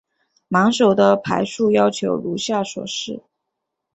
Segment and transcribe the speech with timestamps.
[0.47, 3.21] 满手的牌数要求如下所示。